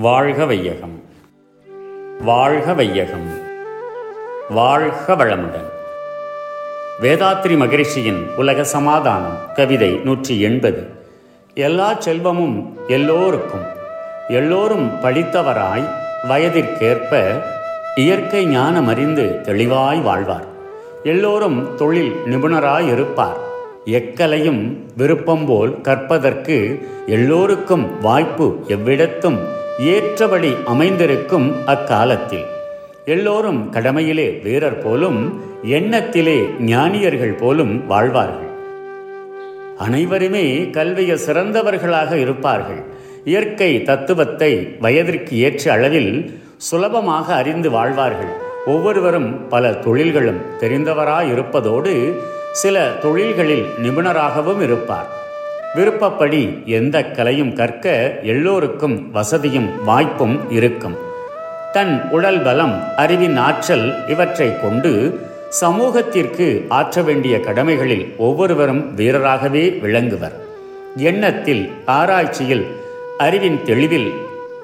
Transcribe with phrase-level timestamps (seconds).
[0.00, 1.02] வாழ்க வையகம்.
[2.20, 3.38] வாழ்க வையகம்.
[4.50, 5.68] வாழ்க வளமுடன்.
[7.00, 10.88] வேதாத்ரி மகரிஷியின் உலக சமாதானம் கவிதை நூற்றி எண்பது.
[11.54, 13.64] எல்லா செல்வமும் எல்லோருக்கும்
[14.28, 15.88] எல்லோரும் படித்தவராய்
[16.28, 17.42] வயதிற்கேற்ப
[17.96, 20.46] இயற்கை ஞானம் அறிந்து தெளிவாய் வாழ்வார்.
[21.02, 23.38] எல்லோரும் தொழில் நிபுணராய் இருப்பார்
[23.86, 32.44] எக்கலையும் விருப்பம் போல் கற்பதற்கு எல்லோருக்கும் வாய்ப்பு எவ்விடத்தும் ஏற்றபடி அமைந்திருக்கும் அக்காலத்தில்.
[33.04, 38.48] எல்லோரும் கடமையிலே வீரர் போலும் எண்ணத்திலே ஞானியர்கள் போலும் வாழ்வார்கள்.
[39.78, 42.82] அனைவருமே கல்விய சிறந்தவர்களாக இருப்பார்கள்.
[43.24, 48.32] இயற்கை தத்துவத்தை வயதிற்கு ஏற்ற அளவில் சுலபமாக அறிந்து வாழ்வார்கள்.
[48.66, 52.12] ஒவ்வொருவரும் பல தொழில்களும் தெரிந்தவராயிருப்பதோடு
[52.52, 55.18] சில தொழில்களில் நிபுணராகவும் இருப்பார்.
[55.74, 57.86] விருப்பப்படி எந்த கலையும் கற்க
[58.22, 60.96] எல்லோருக்கும் வசதியும் வாய்ப்பும் இருக்கும்.
[61.72, 64.92] தன் உடல் பலம் அறிவின் ஆற்றல் இவற்றை கொண்டு
[65.48, 70.36] சமூகத்திற்கு ஆற்ற வேண்டிய கடமைகளில் ஒவ்வொருவரும் வீரராகவே விளங்குவர்.
[70.96, 72.66] எண்ணத்தில் ஆராய்ச்சியில்
[73.18, 74.10] அறிவின் தெளிவில்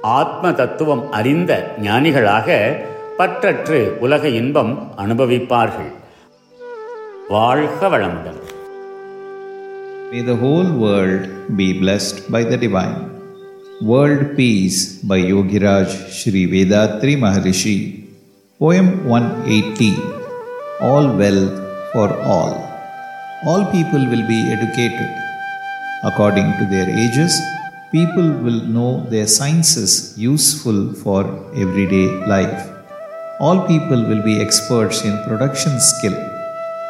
[0.00, 2.48] ஆத்ம தத்துவம் அறிந்த ஞானிகளாக
[3.18, 5.92] பற்றற்று உலக இன்பம் அனுபவிப்பார்கள்.
[7.28, 8.40] வாழ்க வளமுடன்!
[10.10, 12.98] May the whole world be blessed by the divine.
[13.82, 18.04] World Peace by Yogiraj Sri Vedatri Maharishi.
[18.60, 19.96] Poem 180
[20.80, 21.56] All Wealth
[21.92, 22.54] for All.
[23.46, 25.10] All people will be educated.
[26.04, 27.34] According to their ages,
[27.90, 31.22] people will know their sciences useful for
[31.56, 32.70] everyday life.
[33.40, 36.35] All people will be experts in production skill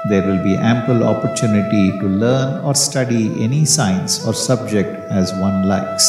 [0.10, 5.68] There will be ample opportunity to learn or study any science or subject as one
[5.68, 6.06] likes.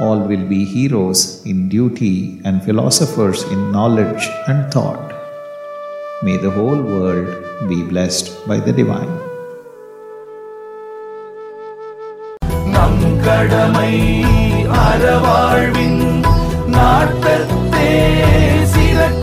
[0.00, 5.12] All will be heroes in duty and philosophers in knowledge and thought.
[6.24, 7.30] May the whole world
[7.68, 9.14] be blessed by the divine.
[12.74, 13.94] நம் கடமை
[14.84, 16.02] அறவாழ்வின்
[16.74, 17.90] நாட்டத்தே
[18.74, 19.17] சிறக்க